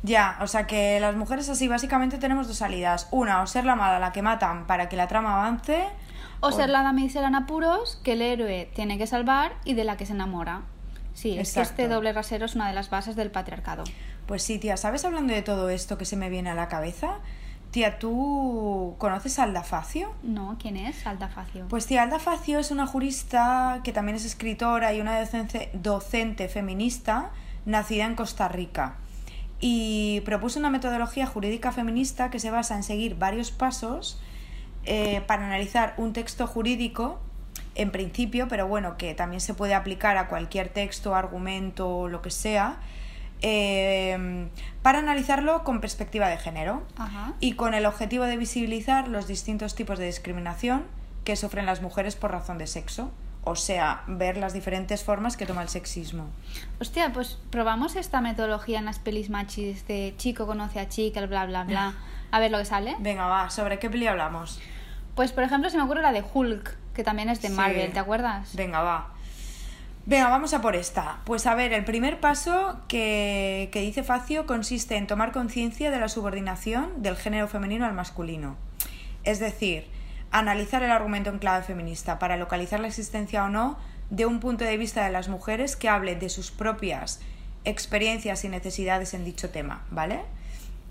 Ya, 0.02 0.38
o 0.40 0.48
sea 0.48 0.66
que 0.66 0.98
las 0.98 1.14
mujeres 1.14 1.48
así 1.48 1.68
básicamente 1.68 2.18
tenemos 2.18 2.48
dos 2.48 2.56
salidas. 2.56 3.06
Una, 3.12 3.42
o 3.42 3.46
ser 3.46 3.64
la 3.64 3.76
mala, 3.76 4.00
la 4.00 4.10
que 4.10 4.22
matan 4.22 4.66
para 4.66 4.88
que 4.88 4.96
la 4.96 5.06
trama 5.06 5.34
avance. 5.34 5.84
O 6.40 6.50
ser 6.50 6.68
la 6.68 6.82
damisela 6.82 7.28
en 7.28 7.36
apuros 7.36 8.00
que 8.02 8.14
el 8.14 8.22
héroe 8.22 8.72
tiene 8.74 8.98
que 8.98 9.06
salvar 9.06 9.52
y 9.64 9.74
de 9.74 9.84
la 9.84 9.96
que 9.96 10.04
se 10.04 10.14
enamora. 10.14 10.62
Sí, 11.14 11.30
es 11.38 11.52
que 11.54 11.60
Exacto. 11.60 11.82
este 11.82 11.94
doble 11.94 12.12
rasero 12.12 12.46
es 12.46 12.56
una 12.56 12.66
de 12.66 12.74
las 12.74 12.90
bases 12.90 13.14
del 13.14 13.30
patriarcado. 13.30 13.84
Pues 14.28 14.42
sí, 14.42 14.58
tía, 14.58 14.76
¿sabes 14.76 15.06
hablando 15.06 15.32
de 15.32 15.40
todo 15.40 15.70
esto 15.70 15.96
que 15.96 16.04
se 16.04 16.14
me 16.14 16.28
viene 16.28 16.50
a 16.50 16.54
la 16.54 16.68
cabeza? 16.68 17.20
Tía, 17.70 17.98
¿tú 17.98 18.94
conoces 18.98 19.38
a 19.38 19.44
Alda 19.44 19.62
Facio? 19.62 20.12
No, 20.22 20.58
¿quién 20.60 20.76
es? 20.76 21.06
Alda 21.06 21.28
Facio. 21.28 21.66
Pues 21.70 21.86
tía, 21.86 22.02
Alda 22.02 22.18
Facio 22.18 22.58
es 22.58 22.70
una 22.70 22.86
jurista 22.86 23.80
que 23.84 23.90
también 23.90 24.16
es 24.16 24.26
escritora 24.26 24.92
y 24.92 25.00
una 25.00 25.18
docente, 25.18 25.70
docente 25.72 26.50
feminista 26.50 27.30
nacida 27.64 28.04
en 28.04 28.16
Costa 28.16 28.48
Rica. 28.48 28.96
Y 29.60 30.20
propuso 30.26 30.58
una 30.58 30.68
metodología 30.68 31.26
jurídica 31.26 31.72
feminista 31.72 32.30
que 32.30 32.38
se 32.38 32.50
basa 32.50 32.76
en 32.76 32.82
seguir 32.82 33.16
varios 33.16 33.50
pasos 33.50 34.20
eh, 34.84 35.22
para 35.26 35.46
analizar 35.46 35.94
un 35.96 36.12
texto 36.12 36.46
jurídico 36.46 37.18
en 37.74 37.90
principio, 37.92 38.46
pero 38.46 38.68
bueno, 38.68 38.98
que 38.98 39.14
también 39.14 39.40
se 39.40 39.54
puede 39.54 39.72
aplicar 39.72 40.18
a 40.18 40.28
cualquier 40.28 40.68
texto, 40.68 41.14
argumento 41.14 42.08
lo 42.08 42.20
que 42.20 42.30
sea, 42.30 42.76
eh, 43.42 44.48
para 44.82 44.98
analizarlo 44.98 45.64
con 45.64 45.80
perspectiva 45.80 46.28
de 46.28 46.38
género 46.38 46.82
Ajá. 46.96 47.34
y 47.40 47.52
con 47.54 47.74
el 47.74 47.86
objetivo 47.86 48.24
de 48.24 48.36
visibilizar 48.36 49.08
los 49.08 49.26
distintos 49.26 49.74
tipos 49.74 49.98
de 49.98 50.06
discriminación 50.06 50.84
que 51.24 51.36
sufren 51.36 51.66
las 51.66 51.82
mujeres 51.82 52.16
por 52.16 52.30
razón 52.32 52.58
de 52.58 52.66
sexo, 52.66 53.10
o 53.44 53.54
sea, 53.56 54.02
ver 54.06 54.36
las 54.36 54.52
diferentes 54.52 55.04
formas 55.04 55.36
que 55.36 55.46
toma 55.46 55.62
el 55.62 55.68
sexismo. 55.68 56.26
Hostia, 56.80 57.12
pues 57.12 57.38
probamos 57.50 57.96
esta 57.96 58.20
metodología 58.20 58.78
en 58.78 58.84
las 58.86 58.98
pelis 58.98 59.30
machis 59.30 59.86
de 59.86 60.14
chico 60.16 60.46
conoce 60.46 60.80
a 60.80 60.88
chica, 60.88 61.24
bla 61.26 61.46
bla 61.46 61.64
bla. 61.64 61.94
A 62.30 62.40
ver 62.40 62.50
lo 62.50 62.58
que 62.58 62.66
sale. 62.66 62.94
Venga, 62.98 63.26
va, 63.26 63.48
¿sobre 63.48 63.78
qué 63.78 63.88
peli 63.88 64.06
hablamos? 64.06 64.60
Pues 65.14 65.32
por 65.32 65.44
ejemplo 65.44 65.70
se 65.70 65.78
me 65.78 65.82
ocurre 65.84 66.02
la 66.02 66.12
de 66.12 66.22
Hulk, 66.30 66.76
que 66.92 67.02
también 67.02 67.30
es 67.30 67.40
de 67.40 67.48
Sí. 67.48 67.54
Marvel, 67.54 67.90
¿te 67.90 67.98
acuerdas? 67.98 68.54
Venga, 68.54 68.82
va. 68.82 69.14
Venga, 70.08 70.30
vamos 70.30 70.54
a 70.54 70.62
por 70.62 70.74
esta. 70.74 71.20
Pues 71.26 71.46
a 71.46 71.54
ver, 71.54 71.74
el 71.74 71.84
primer 71.84 72.18
paso 72.18 72.80
que, 72.88 73.68
que 73.72 73.82
dice 73.82 74.02
Facio 74.02 74.46
consiste 74.46 74.96
en 74.96 75.06
tomar 75.06 75.32
conciencia 75.32 75.90
de 75.90 76.00
la 76.00 76.08
subordinación 76.08 77.02
del 77.02 77.14
género 77.14 77.46
femenino 77.46 77.84
al 77.84 77.92
masculino. 77.92 78.56
Es 79.24 79.38
decir, 79.38 79.86
analizar 80.30 80.82
el 80.82 80.92
argumento 80.92 81.28
en 81.28 81.38
clave 81.38 81.62
feminista 81.62 82.18
para 82.18 82.38
localizar 82.38 82.80
la 82.80 82.86
existencia 82.86 83.44
o 83.44 83.50
no 83.50 83.76
de 84.08 84.24
un 84.24 84.40
punto 84.40 84.64
de 84.64 84.78
vista 84.78 85.04
de 85.04 85.12
las 85.12 85.28
mujeres 85.28 85.76
que 85.76 85.90
hable 85.90 86.14
de 86.14 86.30
sus 86.30 86.50
propias 86.50 87.20
experiencias 87.66 88.46
y 88.46 88.48
necesidades 88.48 89.12
en 89.12 89.26
dicho 89.26 89.50
tema, 89.50 89.84
¿vale? 89.90 90.22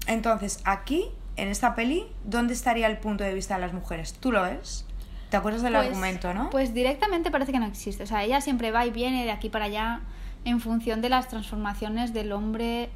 Entonces, 0.05 0.59
aquí, 0.63 1.09
en 1.37 1.47
esta 1.47 1.73
peli, 1.73 2.05
¿dónde 2.23 2.53
estaría 2.53 2.85
el 2.85 2.99
punto 2.99 3.23
de 3.23 3.33
vista 3.33 3.55
de 3.55 3.61
las 3.61 3.73
mujeres? 3.73 4.13
¿Tú 4.13 4.31
lo 4.31 4.43
ves? 4.43 4.85
¿Te 5.29 5.37
acuerdas 5.37 5.61
del 5.61 5.73
Pues- 5.73 5.87
argumento, 5.87 6.33
no? 6.33 6.49
Pues 6.49 6.73
directamente 6.73 7.31
parece 7.31 7.51
que 7.51 7.59
no 7.59 7.65
existe. 7.65 8.03
O 8.03 8.07
sea, 8.07 8.23
ella 8.23 8.39
siempre 8.41 8.71
va 8.71 8.85
y 8.85 8.91
viene 8.91 9.25
de 9.25 9.31
aquí 9.31 9.49
para 9.49 9.65
allá 9.65 10.01
en 10.45 10.61
función 10.61 11.01
de 11.01 11.09
las 11.09 11.27
transformaciones 11.27 12.13
del 12.13 12.31
hombre 12.31 12.89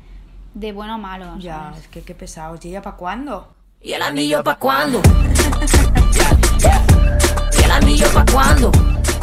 de 0.54 0.72
bueno 0.72 0.94
a 0.94 0.98
malo. 0.98 1.38
Ya, 1.40 1.58
¿sabes? 1.58 1.80
es 1.82 1.88
que 1.90 2.02
qué 2.04 2.16
pesado. 2.16 2.58
¿Y 2.62 2.70
ella 2.70 2.82
para 2.82 2.96
cuándo? 2.96 3.54
¿Y 3.82 3.94
el 3.94 4.02
anillo 4.02 4.44
pa' 4.44 4.56
cuándo? 4.56 5.02
¿Y 7.60 7.64
el 7.64 7.72
anillo 7.72 8.08
pa' 8.14 8.26
cuándo? 8.32 8.72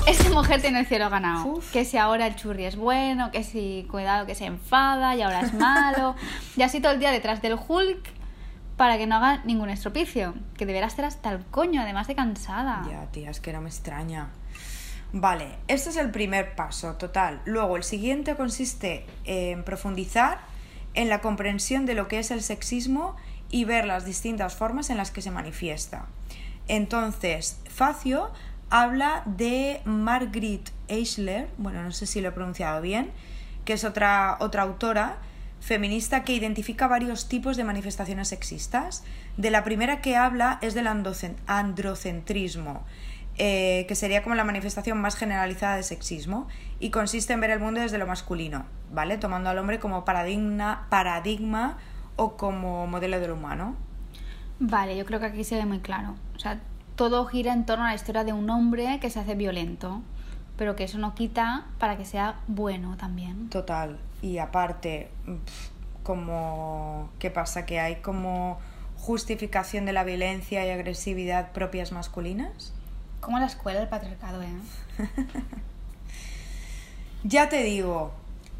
Esta 0.07 0.31
mujer 0.31 0.61
tiene 0.61 0.81
el 0.81 0.87
cielo 0.87 1.09
ganado. 1.11 1.47
Uf. 1.47 1.71
Que 1.73 1.85
si 1.85 1.97
ahora 1.99 2.27
el 2.27 2.35
churri 2.37 2.65
es 2.65 2.77
bueno, 2.77 3.31
que 3.31 3.45
si 3.45 3.87
cuidado 3.91 4.27
que 4.27 4.35
se 4.35 4.47
enfada 4.47 5.15
y 5.17 5.23
ahora 5.23 5.43
es 5.43 5.55
malo. 5.55 6.15
y 6.57 6.63
así 6.63 6.81
todo 6.81 6.93
el 6.93 6.99
día 6.99 7.11
detrás 7.11 7.41
del 7.43 7.55
Hulk 7.55 8.18
para 8.79 8.97
que 8.97 9.07
no 9.07 9.17
haga 9.17 9.43
ningún 9.45 9.69
estropicio. 9.69 10.35
Que 10.57 10.65
deberá 10.65 10.87
estar 10.87 11.05
hasta 11.05 11.31
el 11.31 11.45
coño, 11.45 11.83
además 11.83 12.07
de 12.07 12.15
cansada. 12.15 12.87
Ya, 12.89 13.07
tía, 13.11 13.29
es 13.29 13.41
que 13.41 13.53
no 13.53 13.61
me 13.61 13.69
extraña. 13.69 14.31
Vale, 15.13 15.57
este 15.67 15.91
es 15.91 15.97
el 15.97 16.11
primer 16.11 16.55
paso, 16.55 16.95
total. 16.95 17.43
Luego, 17.45 17.77
el 17.77 17.83
siguiente 17.83 18.37
consiste 18.37 19.05
en 19.25 19.65
profundizar 19.65 20.39
en 20.95 21.09
la 21.09 21.21
comprensión 21.21 21.87
de 21.87 21.95
lo 21.95 22.09
que 22.09 22.21
es 22.21 22.31
el 22.31 22.41
sexismo 22.41 23.17
y 23.51 23.65
ver 23.65 23.85
las 23.85 24.05
distintas 24.05 24.55
formas 24.55 24.91
en 24.91 24.97
las 24.97 25.11
que 25.11 25.23
se 25.23 25.33
manifiesta. 25.33 26.07
Entonces, 26.69 27.61
Facio 27.69 28.31
habla 28.71 29.23
de 29.27 29.81
Margrit 29.87 30.69
Eichler, 30.87 31.49
bueno, 31.59 31.83
no 31.83 31.91
sé 31.91 32.07
si 32.07 32.21
lo 32.21 32.29
he 32.29 32.33
pronunciado 32.33 32.81
bien, 32.81 33.11
que 33.65 33.73
es 33.73 33.85
otra, 33.85 34.37
otra 34.41 34.63
autora 34.63 35.17
feminista 35.61 36.25
que 36.25 36.35
identifica 36.35 36.89
varios 36.89 37.29
tipos 37.29 37.57
de 37.57 37.65
manifestaciones 37.65 38.29
sexistas. 38.29 39.05
De 39.37 39.51
la 39.51 39.65
primera 39.65 40.01
que 40.01 40.17
habla 40.17 40.59
es 40.63 40.75
del 40.75 40.87
androcentrismo, 41.47 42.85
eh, 43.37 43.85
que 43.89 43.95
sería 43.95 44.23
como 44.23 44.35
la 44.35 44.45
manifestación 44.45 45.01
más 45.01 45.17
generalizada 45.17 45.77
de 45.77 45.83
sexismo 45.83 46.49
y 46.81 46.91
consiste 46.91 47.33
en 47.33 47.41
ver 47.41 47.51
el 47.51 47.61
mundo 47.61 47.81
desde 47.81 47.99
lo 47.99 48.07
masculino, 48.07 48.67
¿vale? 48.93 49.19
Tomando 49.19 49.51
al 49.51 49.59
hombre 49.59 49.79
como 49.79 50.05
paradigma, 50.05 50.87
paradigma 50.91 51.79
o 52.17 52.37
como 52.37 52.87
modelo 52.87 53.21
del 53.21 53.31
humano. 53.31 53.77
Vale, 54.59 54.97
yo 54.97 55.05
creo 55.05 55.21
que 55.21 55.27
aquí 55.27 55.45
se 55.45 55.55
ve 55.57 55.67
muy 55.67 55.79
claro. 55.79 56.17
O 56.35 56.39
sea, 56.41 56.61
todo 56.97 57.27
gira 57.27 57.53
en 57.53 57.65
torno 57.65 57.85
a 57.85 57.89
la 57.89 57.95
historia 57.95 58.25
de 58.25 58.33
un 58.33 58.51
hombre 58.51 58.99
que 59.01 59.09
se 59.09 59.21
hace 59.21 59.37
violento, 59.37 60.03
pero 60.59 60.77
que 60.77 60.85
eso 60.85 60.99
no 60.99 61.15
quita 61.15 61.65
para 61.79 61.97
que 61.97 62.05
sea 62.05 62.41
bueno 62.49 62.97
también. 62.99 63.49
Total. 63.49 63.99
Y 64.21 64.37
aparte, 64.39 65.09
como 66.03 67.09
¿qué 67.19 67.31
pasa? 67.31 67.65
Que 67.65 67.81
hay 67.81 67.97
como 67.97 68.59
justificación 68.97 69.87
de 69.87 69.93
la 69.95 70.05
violencia 70.05 70.67
y 70.67 70.71
agresividad 70.71 71.53
propias 71.53 71.93
masculinas. 71.93 72.73
Como 73.21 73.39
la 73.39 73.47
escuela 73.47 73.79
del 73.81 73.89
patriarcado, 73.89 74.43
¿eh? 74.43 74.49
Ya 77.25 77.49
te 77.49 77.63
digo, 77.63 78.13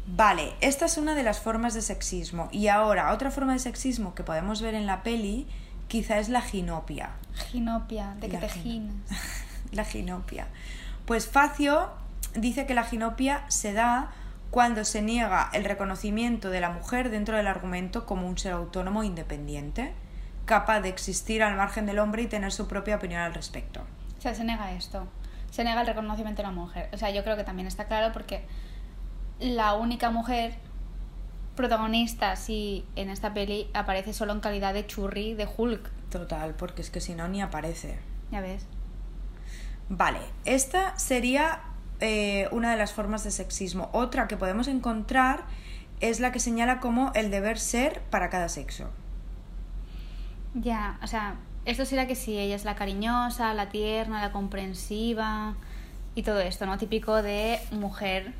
vale, 0.05 0.53
esta 0.61 0.85
es 0.85 0.97
una 0.97 1.15
de 1.15 1.23
las 1.23 1.39
formas 1.39 1.73
de 1.73 1.81
sexismo. 1.81 2.49
Y 2.51 2.67
ahora, 2.67 3.13
otra 3.13 3.31
forma 3.31 3.53
de 3.53 3.59
sexismo 3.59 4.13
que 4.15 4.23
podemos 4.23 4.61
ver 4.61 4.73
en 4.75 4.85
la 4.85 5.01
peli, 5.03 5.47
quizá 5.87 6.19
es 6.19 6.29
la 6.29 6.41
ginopia. 6.41 7.11
Ginopia, 7.51 8.15
de 8.19 8.27
que 8.27 8.33
La 8.33 8.39
te 8.41 8.47
gin- 8.49 8.61
gines. 8.63 8.95
la 9.71 9.85
ginopia. 9.85 10.47
Pues 11.09 11.27
Facio 11.27 11.89
dice 12.35 12.67
que 12.67 12.75
la 12.75 12.83
ginopia 12.83 13.43
se 13.47 13.73
da 13.73 14.11
cuando 14.51 14.85
se 14.85 15.01
niega 15.01 15.49
el 15.53 15.65
reconocimiento 15.65 16.51
de 16.51 16.61
la 16.61 16.69
mujer 16.69 17.09
dentro 17.09 17.35
del 17.35 17.47
argumento 17.47 18.05
como 18.05 18.27
un 18.27 18.37
ser 18.37 18.51
autónomo 18.51 19.03
independiente, 19.03 19.95
capaz 20.45 20.81
de 20.81 20.89
existir 20.89 21.41
al 21.41 21.55
margen 21.55 21.87
del 21.87 21.97
hombre 21.97 22.21
y 22.21 22.27
tener 22.27 22.51
su 22.51 22.67
propia 22.67 22.97
opinión 22.97 23.21
al 23.21 23.33
respecto. 23.33 23.81
O 24.19 24.21
sea, 24.21 24.35
se 24.35 24.43
nega 24.43 24.71
esto. 24.73 25.07
Se 25.49 25.63
nega 25.63 25.81
el 25.81 25.87
reconocimiento 25.87 26.43
de 26.43 26.47
la 26.47 26.53
mujer. 26.53 26.89
O 26.93 26.97
sea, 26.97 27.09
yo 27.09 27.23
creo 27.23 27.35
que 27.35 27.43
también 27.43 27.67
está 27.67 27.85
claro 27.85 28.13
porque 28.13 28.45
la 29.39 29.73
única 29.73 30.11
mujer 30.11 30.57
protagonista, 31.55 32.35
sí, 32.35 32.85
en 32.95 33.09
esta 33.09 33.33
peli 33.33 33.67
aparece 33.73 34.13
solo 34.13 34.31
en 34.33 34.41
calidad 34.41 34.75
de 34.75 34.85
churri 34.85 35.33
de 35.33 35.49
Hulk. 35.57 35.89
Total, 36.11 36.53
porque 36.53 36.83
es 36.83 36.91
que 36.91 37.01
si 37.01 37.15
no 37.15 37.27
ni 37.27 37.41
aparece. 37.41 37.97
Ya 38.29 38.41
ves. 38.41 38.67
Vale, 39.89 40.19
esta 40.45 40.97
sería 40.99 41.61
eh, 41.99 42.47
una 42.51 42.71
de 42.71 42.77
las 42.77 42.93
formas 42.93 43.23
de 43.23 43.31
sexismo. 43.31 43.89
Otra 43.91 44.27
que 44.27 44.37
podemos 44.37 44.67
encontrar 44.67 45.43
es 45.99 46.19
la 46.19 46.31
que 46.31 46.39
señala 46.39 46.79
como 46.79 47.11
el 47.15 47.31
deber 47.31 47.59
ser 47.59 48.01
para 48.09 48.29
cada 48.29 48.49
sexo. 48.49 48.89
Ya, 50.53 50.99
o 51.03 51.07
sea, 51.07 51.35
esto 51.65 51.85
será 51.85 52.07
que 52.07 52.15
sí, 52.15 52.37
ella 52.37 52.55
es 52.55 52.65
la 52.65 52.75
cariñosa, 52.75 53.53
la 53.53 53.69
tierna, 53.69 54.21
la 54.21 54.31
comprensiva 54.31 55.55
y 56.15 56.23
todo 56.23 56.39
esto, 56.39 56.65
¿no? 56.65 56.77
Típico 56.77 57.21
de 57.21 57.59
mujer. 57.71 58.33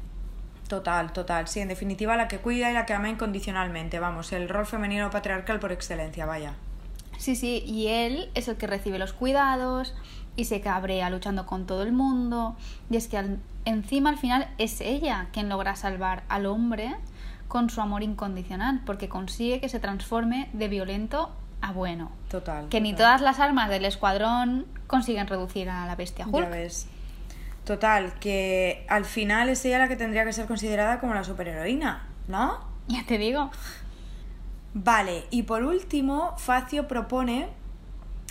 Total, 0.68 1.12
total. 1.14 1.48
Sí, 1.48 1.60
en 1.60 1.68
definitiva 1.68 2.16
la 2.16 2.28
que 2.28 2.38
cuida 2.38 2.70
y 2.70 2.74
la 2.74 2.86
que 2.86 2.94
ama 2.94 3.10
incondicionalmente. 3.10 4.00
Vamos, 4.00 4.32
el 4.34 4.50
rol 4.50 4.68
femenino 4.68 5.10
patriarcal 5.10 5.60
por 5.60 5.72
excelencia, 5.72 6.26
vaya. 6.26 6.54
Sí, 7.18 7.36
sí, 7.36 7.64
y 7.66 7.88
él 7.88 8.30
es 8.34 8.48
el 8.48 8.56
que 8.56 8.68
recibe 8.68 8.98
los 8.98 9.12
cuidados 9.12 9.94
y 10.36 10.46
se 10.46 10.62
cabrea 10.62 11.10
luchando 11.10 11.46
con 11.46 11.66
todo 11.66 11.84
el 11.84 11.92
mundo. 11.92 12.56
Y 12.90 12.98
es 12.98 13.08
que 13.08 13.18
al- 13.18 13.40
encima 13.66 14.10
al 14.10 14.18
final 14.18 14.48
es 14.58 14.82
ella 14.82 15.28
quien 15.34 15.50
logra 15.50 15.76
salvar 15.76 16.24
al 16.30 16.46
hombre 16.46 16.96
con 17.48 17.70
su 17.70 17.82
amor 17.82 18.04
incondicional, 18.04 18.82
porque 18.86 19.10
consigue 19.10 19.60
que 19.60 19.70
se 19.70 19.80
transforme 19.80 20.50
de 20.54 20.68
violento 20.68 21.32
a 21.62 21.72
bueno. 21.74 22.12
Total. 22.30 22.70
Que 22.70 22.80
ni 22.80 22.94
todas 22.94 23.22
las 23.22 23.40
armas 23.40 23.70
del 23.70 23.86
escuadrón 23.86 24.66
consiguen 24.88 25.28
reducir 25.28 25.70
a 25.70 25.86
la 25.86 25.96
bestia 25.96 26.26
Hulk. 26.28 26.44
Ya 26.46 26.50
ves. 26.50 26.88
Total, 27.66 28.14
que 28.20 28.86
al 28.88 29.06
final 29.06 29.50
es 29.50 29.64
ella 29.66 29.78
la 29.80 29.88
que 29.88 29.96
tendría 29.96 30.26
que 30.26 30.34
ser 30.34 30.46
considerada 30.48 31.00
como 31.00 31.14
la 31.14 31.24
superheroína, 31.24 32.04
¿no? 32.28 32.60
Ya 32.88 33.04
te 33.06 33.18
digo. 33.18 33.52
Vale, 34.74 35.26
y 35.32 35.44
por 35.44 35.64
último, 35.64 36.34
Facio 36.38 36.88
propone 36.88 37.50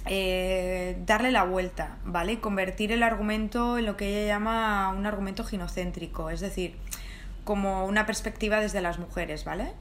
eh, 0.06 0.96
darle 1.06 1.30
la 1.30 1.44
vuelta, 1.44 1.98
¿vale? 2.04 2.40
Convertir 2.40 2.92
el 2.92 3.02
argumento 3.02 3.78
en 3.78 3.86
lo 3.86 3.96
que 3.96 4.08
ella 4.08 4.34
llama 4.34 4.88
un 4.90 5.06
argumento 5.06 5.44
ginocéntrico, 5.44 6.30
es 6.30 6.40
decir, 6.40 6.76
como 7.44 7.86
una 7.86 8.06
perspectiva 8.06 8.60
desde 8.60 8.80
las 8.80 8.98
mujeres, 8.98 9.44
¿vale? 9.44 9.72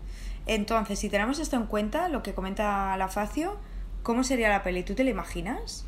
Entonces, 0.46 1.00
si 1.00 1.10
tenemos 1.10 1.40
esto 1.40 1.58
en 1.58 1.66
cuenta, 1.66 2.08
lo 2.10 2.24
que 2.24 2.34
comenta 2.34 2.96
la 2.98 3.10
Facio, 3.10 3.58
¿cómo 4.04 4.24
sería 4.24 4.50
la 4.50 4.64
peli? 4.64 4.84
¿Tú 4.84 4.96
te 4.96 5.04
la 5.04 5.10
imaginas? 5.10 5.86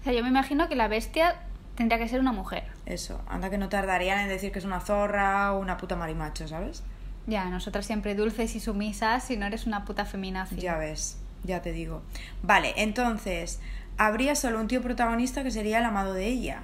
O 0.00 0.04
sea, 0.04 0.12
yo 0.12 0.22
me 0.22 0.28
imagino 0.28 0.68
que 0.68 0.76
la 0.76 0.86
bestia 0.86 1.42
tendría 1.74 1.98
que 1.98 2.08
ser 2.08 2.20
una 2.20 2.32
mujer. 2.32 2.64
Eso, 2.86 3.20
anda 3.28 3.50
que 3.50 3.58
no 3.58 3.68
tardarían 3.68 4.20
en 4.20 4.28
decir 4.28 4.52
que 4.52 4.60
es 4.60 4.64
una 4.64 4.80
zorra 4.80 5.52
o 5.52 5.58
una 5.58 5.76
puta 5.76 5.96
marimacho, 5.96 6.46
¿sabes? 6.46 6.84
Ya, 7.26 7.46
nosotras 7.46 7.86
siempre 7.86 8.14
dulces 8.14 8.54
y 8.54 8.60
sumisas 8.60 9.24
si 9.24 9.36
no 9.36 9.46
eres 9.46 9.66
una 9.66 9.84
puta 9.84 10.04
feminazi. 10.04 10.56
Ya 10.56 10.76
ves, 10.76 11.18
ya 11.46 11.62
te 11.62 11.72
digo. 11.72 12.02
Vale, 12.42 12.74
entonces, 12.76 13.60
habría 13.98 14.34
solo 14.34 14.60
un 14.60 14.68
tío 14.68 14.82
protagonista 14.82 15.42
que 15.42 15.50
sería 15.50 15.78
el 15.78 15.84
amado 15.84 16.12
de 16.12 16.26
ella. 16.26 16.62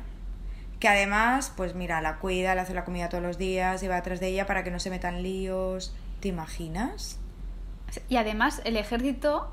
Que 0.81 0.89
además, 0.89 1.53
pues 1.57 1.75
mira, 1.75 2.01
la 2.01 2.19
cuida, 2.19 2.55
le 2.55 2.61
hace 2.61 2.75
la 2.75 2.85
comida 2.85 3.09
todos 3.09 3.23
los 3.23 3.39
días 3.39 3.83
y 3.83 3.89
va 3.89 3.99
atrás 3.99 4.21
de 4.21 4.29
ella 4.29 4.47
para 4.47 4.65
que 4.65 4.71
no 4.71 4.81
se 4.81 4.91
metan 4.91 5.23
líos. 5.23 5.95
¿Te 6.21 6.29
imaginas? 6.29 7.19
Y 8.09 8.17
además 8.17 8.63
el 8.65 8.77
ejército, 8.77 9.53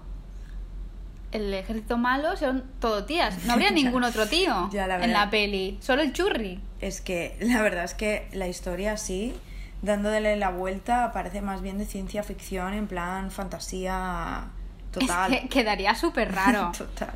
el 1.31 1.53
ejército 1.53 1.97
malo 1.97 2.35
son 2.35 2.63
todo 2.79 3.05
tías. 3.05 3.45
No 3.45 3.53
habría 3.53 3.71
ningún 3.71 4.03
otro 4.03 4.27
tío 4.27 4.69
Ya, 4.71 4.87
la 4.87 5.03
en 5.03 5.13
la 5.13 5.29
peli, 5.29 5.77
solo 5.81 6.01
el 6.01 6.13
churri. 6.13 6.59
Es 6.81 7.01
que 7.01 7.37
la 7.41 7.61
verdad 7.61 7.83
es 7.83 7.93
que 7.93 8.27
la 8.31 8.47
historia 8.47 8.93
así, 8.93 9.35
dándole 9.81 10.35
la 10.35 10.49
vuelta, 10.49 11.11
parece 11.11 11.41
más 11.41 11.61
bien 11.61 11.77
de 11.77 11.85
ciencia 11.85 12.23
ficción, 12.23 12.73
en 12.73 12.87
plan 12.87 13.29
fantasía 13.29 14.49
total. 14.91 15.33
Es 15.33 15.41
que 15.41 15.49
quedaría 15.49 15.95
súper 15.95 16.33
raro. 16.33 16.71
Total. 16.77 17.13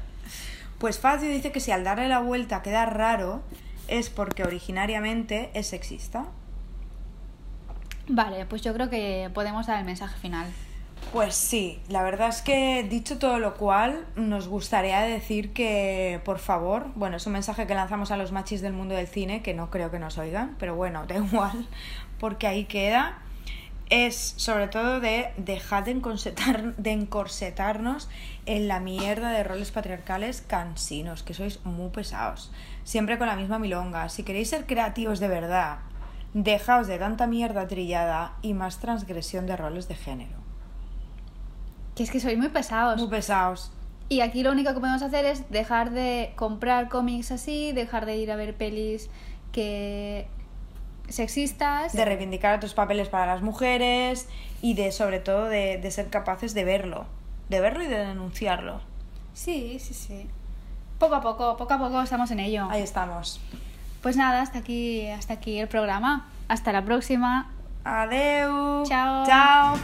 Pues 0.78 1.00
Facio 1.00 1.30
dice 1.30 1.52
que 1.52 1.60
si 1.60 1.72
al 1.72 1.84
darle 1.84 2.08
la 2.08 2.20
vuelta 2.20 2.62
queda 2.62 2.86
raro, 2.86 3.42
es 3.88 4.10
porque 4.10 4.44
originariamente 4.44 5.50
es 5.54 5.68
sexista. 5.68 6.26
vale, 8.08 8.46
pues 8.46 8.62
yo 8.62 8.74
creo 8.74 8.90
que 8.90 9.30
podemos 9.34 9.68
dar 9.68 9.80
el 9.80 9.86
mensaje 9.86 10.18
final. 10.20 10.48
Pues 11.12 11.36
sí, 11.36 11.80
la 11.90 12.02
verdad 12.02 12.30
es 12.30 12.42
que 12.42 12.84
dicho 12.90 13.20
todo 13.20 13.38
lo 13.38 13.56
cual, 13.56 14.06
nos 14.16 14.48
gustaría 14.48 15.02
decir 15.02 15.54
que, 15.54 16.20
por 16.26 16.40
favor, 16.40 16.88
bueno, 16.96 17.18
es 17.18 17.28
un 17.28 17.34
mensaje 17.34 17.68
que 17.68 17.76
lanzamos 17.76 18.10
a 18.12 18.18
los 18.18 18.32
machis 18.32 18.62
del 18.62 18.74
mundo 18.74 18.96
del 18.96 19.08
cine, 19.08 19.42
que 19.42 19.54
no 19.54 19.70
creo 19.70 19.92
que 19.92 20.00
nos 20.00 20.18
oigan, 20.18 20.56
pero 20.60 20.76
bueno, 20.76 21.06
da 21.08 21.18
igual, 21.18 21.68
porque 22.20 22.48
ahí 22.48 22.66
queda. 22.66 23.20
Es 23.90 24.34
sobre 24.38 24.68
todo 24.68 25.00
de 25.00 25.32
dejar 25.38 25.86
de, 25.86 25.92
encorsetar, 25.92 26.76
de 26.76 26.92
encorsetarnos 26.92 28.10
en 28.46 28.68
la 28.68 28.80
mierda 28.80 29.32
de 29.32 29.44
roles 29.44 29.72
patriarcales 29.72 30.42
cansinos, 30.42 31.24
que 31.24 31.34
sois 31.34 31.64
muy 31.66 31.90
pesados. 31.90 32.52
Siempre 32.84 33.18
con 33.18 33.28
la 33.28 33.36
misma 33.36 33.60
milonga. 33.60 34.10
Si 34.10 34.24
queréis 34.24 34.50
ser 34.50 34.66
creativos 34.66 35.20
de 35.20 35.28
verdad, 35.28 35.80
dejaos 36.34 36.88
de 36.88 36.98
tanta 36.98 37.28
mierda 37.28 37.68
trillada 37.68 38.34
y 38.42 38.54
más 38.54 38.80
transgresión 38.80 39.46
de 39.46 39.58
roles 39.58 39.88
de 39.88 39.96
género. 39.96 40.38
Que 41.96 42.04
es 42.04 42.12
que 42.12 42.20
sois 42.20 42.38
muy 42.38 42.50
pesados. 42.50 43.00
Muy 43.00 43.10
pesados. 43.10 43.72
Y 44.10 44.22
aquí 44.22 44.44
lo 44.44 44.52
único 44.52 44.74
que 44.74 44.80
podemos 44.80 45.02
hacer 45.02 45.26
es 45.26 45.50
dejar 45.50 45.92
de 45.92 46.34
comprar 46.36 46.90
cómics 46.90 47.32
así, 47.32 47.72
dejar 47.72 48.06
de 48.06 48.18
ir 48.18 48.32
a 48.32 48.36
ver 48.36 48.56
pelis 48.56 49.10
que 49.52 50.28
sexistas. 51.10 51.94
De 51.94 52.06
reivindicar 52.06 52.56
otros 52.56 52.74
papeles 52.74 53.10
para 53.10 53.26
las 53.26 53.42
mujeres 53.42 54.28
y 54.62 54.74
de, 54.74 54.92
sobre 54.92 55.20
todo, 55.20 55.46
de, 55.46 55.78
de 55.78 55.92
ser 55.92 56.10
capaces 56.10 56.54
de 56.54 56.64
verlo. 56.64 57.06
De 57.50 57.60
verlo 57.62 57.84
y 57.84 57.88
de 57.88 58.00
denunciarlo. 58.00 58.82
Sí, 59.34 59.78
sí, 59.80 59.94
sí. 59.94 60.28
Poco 61.00 61.16
a 61.16 61.22
poco, 61.22 61.58
poco 61.58 61.74
a 61.74 61.80
poco 61.80 62.02
estamos 62.02 62.32
en 62.32 62.40
ello. 62.40 62.68
Ahí 62.70 62.82
estamos. 62.82 63.42
Pues 64.02 64.16
nada, 64.16 64.42
hasta 64.42 64.60
aquí, 64.60 65.08
hasta 65.08 65.34
aquí 65.34 65.60
el 65.60 65.68
programa. 65.68 66.30
Hasta 66.48 66.72
la 66.72 66.84
próxima. 66.84 67.52
Adeu. 67.84 68.84
Chao. 68.86 69.26
Chao. 69.26 69.78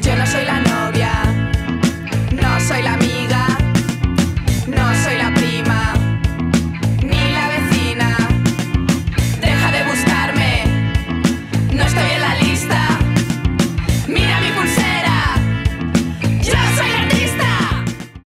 Yo 0.00 0.16
no 0.16 0.26
soy 0.26 0.44
la 0.44 0.60
novia. 0.60 1.12
No 2.32 2.60
soy 2.60 2.82
la 2.82 2.96